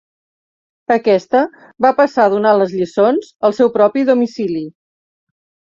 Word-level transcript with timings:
Aquesta 0.95 1.41
va 1.87 1.91
passar 1.99 2.25
a 2.25 2.33
donar 2.37 2.55
les 2.63 2.75
lliçons 2.79 3.29
al 3.51 3.57
seu 3.61 3.73
propi 3.79 4.07
domicili. 4.13 4.67